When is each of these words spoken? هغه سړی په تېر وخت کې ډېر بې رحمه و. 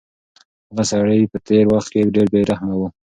هغه 0.69 0.83
سړی 0.91 1.21
په 1.31 1.37
تېر 1.47 1.65
وخت 1.73 1.89
کې 1.93 2.11
ډېر 2.15 2.27
بې 2.33 2.41
رحمه 2.51 2.75
و. 2.77 2.81